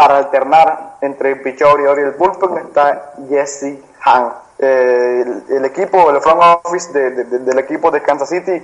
para 0.00 0.16
alternar 0.16 0.96
entre 1.02 1.32
el 1.32 1.42
pichón 1.42 1.82
y 1.82 1.84
el 1.84 2.12
bullpen 2.12 2.56
está 2.56 3.12
Jesse 3.28 3.78
Hahn. 4.02 4.32
el, 4.58 5.64
equipo, 5.64 6.10
el 6.10 6.20
front 6.22 6.40
office 6.64 6.90
del 6.92 7.58
equipo 7.58 7.90
de 7.90 8.00
Kansas 8.02 8.30
City 8.30 8.62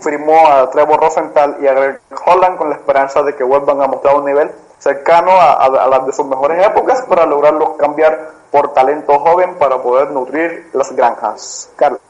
firmó 0.00 0.46
a 0.46 0.68
Trevor 0.70 1.00
Rosenthal 1.00 1.56
y 1.60 1.66
a 1.66 1.72
Greg 1.72 2.00
Holland 2.24 2.58
con 2.58 2.68
la 2.68 2.76
esperanza 2.76 3.22
de 3.22 3.34
que 3.34 3.44
vuelvan 3.44 3.80
a 3.80 3.86
mostrar 3.86 4.16
un 4.16 4.26
nivel 4.26 4.50
cercano 4.78 5.30
a, 5.32 5.52
a 5.54 5.88
las 5.88 6.06
de 6.06 6.12
sus 6.12 6.26
mejores 6.26 6.64
épocas 6.66 7.02
para 7.02 7.24
lograrlos 7.24 7.70
cambiar 7.78 8.30
por 8.50 8.72
talento 8.74 9.18
joven 9.18 9.54
para 9.56 9.78
poder 9.82 10.10
nutrir 10.10 10.68
las 10.74 10.92
granjas. 10.92 11.70
Carlos. 11.76 12.00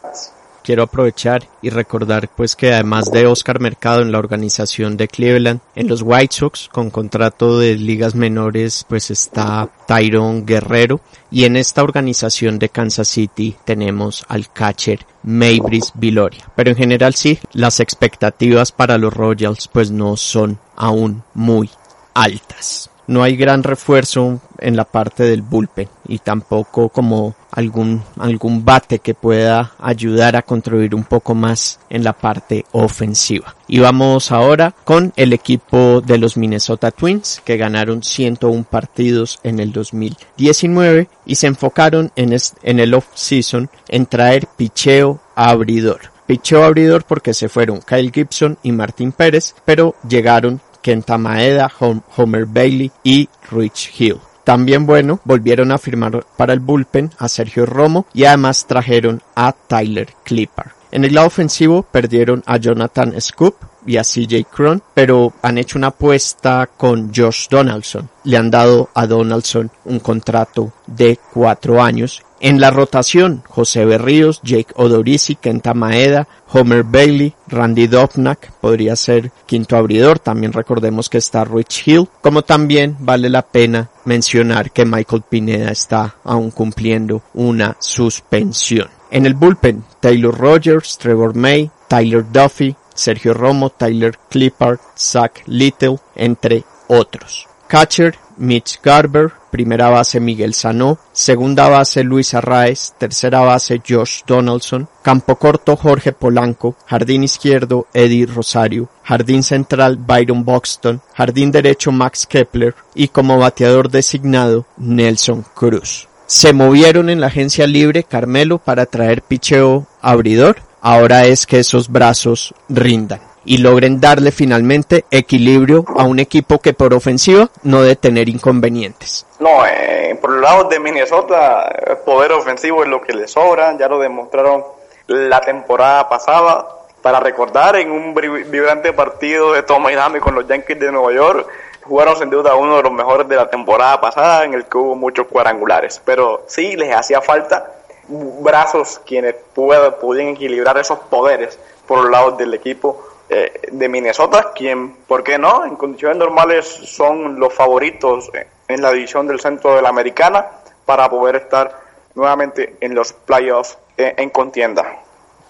Quiero 0.68 0.82
aprovechar 0.82 1.48
y 1.62 1.70
recordar 1.70 2.28
pues 2.28 2.54
que 2.54 2.74
además 2.74 3.10
de 3.10 3.26
Oscar 3.26 3.58
Mercado 3.58 4.02
en 4.02 4.12
la 4.12 4.18
organización 4.18 4.98
de 4.98 5.08
Cleveland, 5.08 5.60
en 5.74 5.88
los 5.88 6.02
White 6.02 6.36
Sox 6.36 6.68
con 6.70 6.90
contrato 6.90 7.58
de 7.58 7.74
ligas 7.76 8.14
menores 8.14 8.84
pues 8.86 9.10
está 9.10 9.70
Tyrone 9.86 10.42
Guerrero 10.44 11.00
y 11.30 11.44
en 11.44 11.56
esta 11.56 11.82
organización 11.82 12.58
de 12.58 12.68
Kansas 12.68 13.08
City 13.08 13.56
tenemos 13.64 14.26
al 14.28 14.52
catcher 14.52 15.06
Maybris 15.22 15.92
Viloria. 15.94 16.44
Pero 16.54 16.68
en 16.68 16.76
general 16.76 17.14
sí, 17.14 17.38
las 17.54 17.80
expectativas 17.80 18.70
para 18.70 18.98
los 18.98 19.14
Royals 19.14 19.68
pues 19.68 19.90
no 19.90 20.18
son 20.18 20.58
aún 20.76 21.22
muy 21.32 21.70
altas 22.12 22.90
no 23.08 23.22
hay 23.22 23.36
gran 23.36 23.62
refuerzo 23.62 24.38
en 24.58 24.76
la 24.76 24.84
parte 24.84 25.24
del 25.24 25.42
bullpen 25.42 25.88
y 26.06 26.18
tampoco 26.18 26.90
como 26.90 27.34
algún 27.50 28.02
algún 28.18 28.64
bate 28.64 28.98
que 28.98 29.14
pueda 29.14 29.72
ayudar 29.78 30.36
a 30.36 30.42
contribuir 30.42 30.94
un 30.94 31.04
poco 31.04 31.34
más 31.34 31.80
en 31.90 32.04
la 32.04 32.12
parte 32.12 32.64
ofensiva. 32.72 33.54
Y 33.66 33.78
vamos 33.80 34.32
ahora 34.32 34.74
con 34.84 35.12
el 35.16 35.32
equipo 35.32 36.00
de 36.00 36.18
los 36.18 36.36
Minnesota 36.36 36.90
Twins 36.90 37.42
que 37.44 37.56
ganaron 37.56 38.02
101 38.02 38.64
partidos 38.64 39.40
en 39.42 39.60
el 39.60 39.72
2019 39.72 41.08
y 41.26 41.34
se 41.34 41.46
enfocaron 41.46 42.10
en, 42.16 42.36
en 42.62 42.80
el 42.80 42.94
off-season 42.94 43.70
en 43.88 44.06
traer 44.06 44.46
picheo 44.56 45.20
abridor. 45.34 46.12
Picheo 46.26 46.64
abridor 46.64 47.04
porque 47.04 47.32
se 47.32 47.48
fueron 47.48 47.80
Kyle 47.80 48.12
Gibson 48.12 48.58
y 48.62 48.72
Martín 48.72 49.12
Pérez, 49.12 49.54
pero 49.64 49.94
llegaron 50.06 50.60
Kenta 50.82 51.18
Maeda, 51.18 51.70
Homer 52.16 52.46
Bailey 52.46 52.90
y 53.02 53.28
Rich 53.50 53.92
Hill. 53.98 54.18
También 54.48 54.86
bueno, 54.86 55.20
volvieron 55.24 55.72
a 55.72 55.76
firmar 55.76 56.24
para 56.38 56.54
el 56.54 56.60
bullpen 56.60 57.10
a 57.18 57.28
Sergio 57.28 57.66
Romo 57.66 58.06
y 58.14 58.24
además 58.24 58.66
trajeron 58.66 59.20
a 59.34 59.52
Tyler 59.52 60.14
Clipper. 60.24 60.68
En 60.90 61.04
el 61.04 61.14
lado 61.14 61.26
ofensivo 61.26 61.82
perdieron 61.82 62.42
a 62.46 62.56
Jonathan 62.56 63.12
Scoop 63.20 63.56
y 63.84 63.98
a 63.98 64.02
CJ 64.04 64.46
Cron, 64.50 64.82
pero 64.94 65.34
han 65.42 65.58
hecho 65.58 65.76
una 65.76 65.88
apuesta 65.88 66.66
con 66.78 67.12
Josh 67.14 67.48
Donaldson. 67.50 68.08
Le 68.24 68.38
han 68.38 68.50
dado 68.50 68.88
a 68.94 69.06
Donaldson 69.06 69.70
un 69.84 70.00
contrato 70.00 70.72
de 70.86 71.18
cuatro 71.30 71.82
años 71.82 72.22
en 72.40 72.60
la 72.60 72.70
rotación, 72.70 73.42
José 73.48 73.84
Berríos, 73.84 74.40
Jake 74.42 74.72
Odorizzi, 74.76 75.34
Kenta 75.34 75.74
Maeda, 75.74 76.28
Homer 76.52 76.84
Bailey, 76.84 77.34
Randy 77.48 77.86
Dovnak 77.86 78.52
podría 78.60 78.96
ser 78.96 79.32
quinto 79.46 79.76
abridor. 79.76 80.18
También 80.18 80.52
recordemos 80.52 81.08
que 81.08 81.18
está 81.18 81.44
Rich 81.44 81.86
Hill. 81.86 82.08
Como 82.20 82.42
también 82.42 82.96
vale 83.00 83.28
la 83.28 83.42
pena 83.42 83.90
mencionar 84.04 84.70
que 84.70 84.84
Michael 84.84 85.22
Pineda 85.28 85.70
está 85.70 86.16
aún 86.24 86.50
cumpliendo 86.50 87.22
una 87.34 87.76
suspensión. 87.80 88.88
En 89.10 89.26
el 89.26 89.34
bullpen, 89.34 89.84
Taylor 90.00 90.36
Rogers, 90.36 90.98
Trevor 90.98 91.34
May, 91.34 91.70
Tyler 91.88 92.24
Duffy, 92.30 92.76
Sergio 92.94 93.32
Romo, 93.32 93.70
Tyler 93.70 94.18
Clippard, 94.28 94.78
Zach 94.96 95.42
Little, 95.46 95.98
entre 96.14 96.64
otros. 96.88 97.46
Catcher, 97.68 98.16
Mitch 98.36 98.80
Garber, 98.82 99.32
primera 99.50 99.90
base 99.90 100.20
Miguel 100.20 100.54
Sanó, 100.54 100.98
segunda 101.12 101.68
base 101.68 102.04
Luis 102.04 102.34
Arraez, 102.34 102.94
tercera 102.98 103.40
base 103.40 103.82
Josh 103.86 104.22
Donaldson, 104.26 104.88
campo 105.02 105.36
corto 105.36 105.76
Jorge 105.76 106.12
Polanco, 106.12 106.76
jardín 106.86 107.24
izquierdo 107.24 107.86
Eddie 107.92 108.26
Rosario, 108.26 108.88
jardín 109.02 109.42
central 109.42 109.96
Byron 109.96 110.44
Buxton, 110.44 111.00
jardín 111.14 111.50
derecho 111.50 111.92
Max 111.92 112.26
Kepler. 112.26 112.74
Y 112.94 113.08
como 113.08 113.38
bateador 113.38 113.90
designado 113.90 114.66
Nelson 114.76 115.44
Cruz. 115.54 116.08
Se 116.26 116.52
movieron 116.52 117.08
en 117.10 117.20
la 117.20 117.28
agencia 117.28 117.66
libre 117.66 118.02
Carmelo 118.02 118.58
para 118.58 118.86
traer 118.86 119.22
picheo 119.22 119.86
abridor. 120.02 120.56
Ahora 120.80 121.26
es 121.26 121.46
que 121.46 121.58
esos 121.60 121.88
brazos 121.88 122.54
rindan 122.68 123.27
y 123.44 123.58
logren 123.58 124.00
darle 124.00 124.30
finalmente 124.30 125.04
equilibrio 125.10 125.84
a 125.96 126.04
un 126.04 126.18
equipo 126.18 126.58
que 126.58 126.72
por 126.72 126.94
ofensiva 126.94 127.48
no 127.62 127.82
debe 127.82 127.96
tener 127.96 128.28
inconvenientes. 128.28 129.26
No, 129.38 129.64
eh, 129.66 130.18
por 130.20 130.34
el 130.34 130.40
lado 130.40 130.64
de 130.64 130.80
Minnesota, 130.80 131.70
poder 132.04 132.32
ofensivo 132.32 132.82
es 132.82 132.88
lo 132.88 133.00
que 133.00 133.12
le 133.12 133.28
sobra, 133.28 133.76
ya 133.78 133.88
lo 133.88 133.98
demostraron 133.98 134.64
la 135.06 135.40
temporada 135.40 136.08
pasada. 136.08 136.66
Para 137.02 137.20
recordar, 137.20 137.76
en 137.76 137.92
un 137.92 138.12
vibrante 138.12 138.92
partido 138.92 139.52
de 139.52 139.62
Tom 139.62 139.82
Miami 139.82 140.18
con 140.18 140.34
los 140.34 140.46
Yankees 140.48 140.80
de 140.80 140.90
Nueva 140.90 141.12
York, 141.12 141.46
jugaron 141.84 142.16
sin 142.16 142.28
duda 142.28 142.56
uno 142.56 142.76
de 142.76 142.82
los 142.82 142.92
mejores 142.92 143.28
de 143.28 143.36
la 143.36 143.48
temporada 143.48 144.00
pasada, 144.00 144.44
en 144.44 144.54
el 144.54 144.66
que 144.66 144.76
hubo 144.76 144.96
muchos 144.96 145.26
cuadrangulares. 145.28 146.02
Pero 146.04 146.44
sí 146.48 146.76
les 146.76 146.94
hacía 146.94 147.22
falta 147.22 147.72
brazos 148.08 149.00
quienes 149.06 149.34
pudieran 149.54 150.28
equilibrar 150.28 150.78
esos 150.78 150.98
poderes 150.98 151.58
por 151.86 152.02
los 152.02 152.10
lados 152.10 152.38
del 152.38 152.54
equipo 152.54 153.02
eh, 153.30 153.52
de 153.70 153.88
Minnesota, 153.88 154.52
quien, 154.54 154.94
¿por 155.06 155.22
qué 155.22 155.38
no? 155.38 155.64
En 155.64 155.76
condiciones 155.76 156.16
normales 156.16 156.66
son 156.66 157.38
los 157.38 157.52
favoritos 157.52 158.30
en 158.68 158.82
la 158.82 158.92
división 158.92 159.26
del 159.26 159.40
centro 159.40 159.74
de 159.74 159.82
la 159.82 159.90
americana 159.90 160.46
para 160.84 161.08
poder 161.10 161.36
estar 161.36 161.70
nuevamente 162.14 162.76
en 162.80 162.94
los 162.94 163.12
playoffs 163.12 163.78
eh, 163.96 164.14
en 164.16 164.30
contienda. 164.30 164.84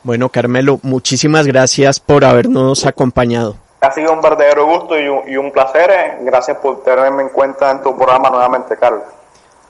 Bueno, 0.03 0.29
Carmelo, 0.29 0.81
muchísimas 0.83 1.47
gracias 1.47 2.01
por 2.01 2.25
habernos 2.25 2.87
acompañado. 2.87 3.57
Ha 3.81 3.93
sido 3.93 4.13
un 4.13 4.21
verdadero 4.21 4.67
gusto 4.67 4.99
y 4.99 5.09
un, 5.09 5.29
y 5.29 5.37
un 5.37 5.53
placer. 5.53 5.91
Eh. 5.91 6.19
Gracias 6.23 6.57
por 6.59 6.83
tenerme 6.83 7.23
en 7.23 7.29
cuenta 7.29 7.71
en 7.71 7.83
tu 7.83 7.97
programa 7.97 8.31
nuevamente, 8.31 8.77
Carlos. 8.77 9.03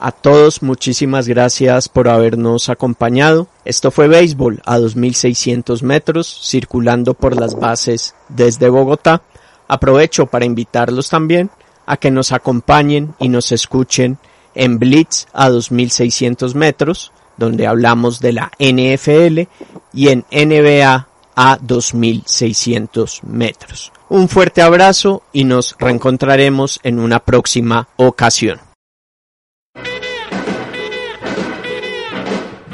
A 0.01 0.13
todos, 0.13 0.63
muchísimas 0.63 1.27
gracias 1.27 1.89
por 1.89 2.09
habernos 2.09 2.69
acompañado. 2.69 3.49
Esto 3.65 3.91
fue 3.91 4.07
Béisbol 4.07 4.63
a 4.65 4.79
2600 4.79 5.83
metros, 5.83 6.41
circulando 6.45 7.15
por 7.15 7.35
las 7.35 7.59
bases 7.59 8.15
desde 8.29 8.69
Bogotá. 8.69 9.23
Aprovecho 9.67 10.27
para 10.27 10.45
invitarlos 10.45 11.09
también 11.09 11.51
a 11.85 11.97
que 11.97 12.13
nos 12.13 12.31
acompañen 12.31 13.15
y 13.19 13.29
nos 13.29 13.51
escuchen 13.51 14.19
en 14.55 14.79
Blitz 14.79 15.27
a 15.33 15.51
2600 15.51 16.55
metros, 16.55 17.11
donde 17.37 17.67
hablamos 17.67 18.21
de 18.21 18.33
la 18.35 18.53
NFL, 18.61 19.49
y 19.93 20.09
en 20.09 20.25
NBA 20.31 21.09
a 21.35 21.59
2600 21.61 23.25
metros. 23.25 23.93
Un 24.09 24.29
fuerte 24.29 24.63
abrazo 24.63 25.23
y 25.33 25.43
nos 25.43 25.75
reencontraremos 25.77 26.79
en 26.85 27.01
una 27.01 27.19
próxima 27.19 27.89
ocasión. 27.97 28.68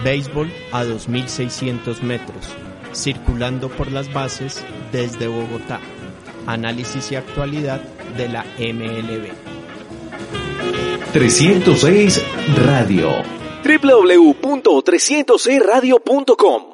Béisbol 0.05 0.53
a 0.71 0.85
2600 0.85 2.03
metros, 2.03 2.55
circulando 2.93 3.71
por 3.71 3.91
las 3.91 4.13
bases 4.13 4.63
desde 4.93 5.27
Bogotá. 5.27 5.81
Análisis 6.47 7.11
y 7.11 7.17
actualidad 7.17 7.81
de 8.17 8.29
la 8.29 8.45
MLB. 8.59 9.33
306 11.15 12.23
Radio. 12.67 13.11
www.306radio.com 13.65 16.65